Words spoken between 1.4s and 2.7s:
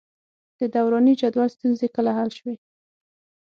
ستونزې کله حل شوې؟